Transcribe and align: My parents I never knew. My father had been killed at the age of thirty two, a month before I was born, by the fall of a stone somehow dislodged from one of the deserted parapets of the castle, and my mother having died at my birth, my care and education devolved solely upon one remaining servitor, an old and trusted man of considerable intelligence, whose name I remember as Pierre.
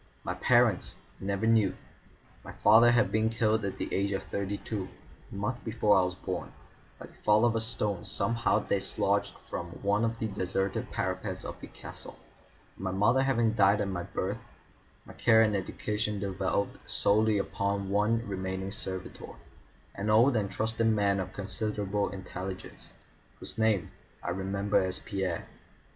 My 0.23 0.33
parents 0.33 0.95
I 1.21 1.25
never 1.25 1.45
knew. 1.45 1.75
My 2.43 2.53
father 2.53 2.89
had 2.89 3.11
been 3.11 3.29
killed 3.29 3.63
at 3.63 3.77
the 3.77 3.93
age 3.93 4.13
of 4.13 4.23
thirty 4.23 4.57
two, 4.57 4.87
a 5.31 5.35
month 5.35 5.63
before 5.63 5.95
I 5.95 6.01
was 6.01 6.15
born, 6.15 6.53
by 6.97 7.05
the 7.05 7.13
fall 7.13 7.45
of 7.45 7.55
a 7.55 7.61
stone 7.61 8.03
somehow 8.03 8.57
dislodged 8.61 9.35
from 9.47 9.67
one 9.83 10.03
of 10.03 10.17
the 10.17 10.25
deserted 10.25 10.89
parapets 10.89 11.45
of 11.45 11.59
the 11.61 11.67
castle, 11.67 12.17
and 12.73 12.85
my 12.85 12.89
mother 12.91 13.21
having 13.21 13.53
died 13.53 13.79
at 13.79 13.89
my 13.89 14.01
birth, 14.01 14.43
my 15.05 15.13
care 15.13 15.43
and 15.43 15.55
education 15.55 16.17
devolved 16.19 16.79
solely 16.89 17.37
upon 17.37 17.89
one 17.91 18.27
remaining 18.27 18.71
servitor, 18.71 19.33
an 19.93 20.09
old 20.09 20.35
and 20.35 20.49
trusted 20.49 20.87
man 20.87 21.19
of 21.19 21.31
considerable 21.31 22.09
intelligence, 22.09 22.93
whose 23.39 23.55
name 23.59 23.91
I 24.23 24.31
remember 24.31 24.77
as 24.79 24.97
Pierre. 24.97 25.45